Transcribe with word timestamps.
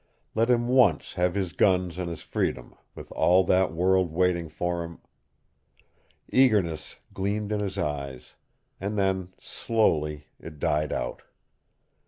Let 0.33 0.49
him 0.49 0.67
once 0.67 1.13
have 1.13 1.35
his 1.35 1.53
guns 1.53 1.99
and 1.99 2.09
his 2.09 2.23
freedom, 2.23 2.73
with 2.95 3.11
all 3.11 3.43
that 3.43 3.71
world 3.71 4.11
waiting 4.11 4.49
for 4.49 4.83
him 4.83 4.97
Eagerness 6.29 6.95
gleamed 7.13 7.51
in 7.51 7.59
his 7.59 7.77
eyes, 7.77 8.33
and 8.79 8.97
then, 8.97 9.31
slowly, 9.39 10.25
it 10.39 10.57
died 10.57 10.91
out. 10.91 11.21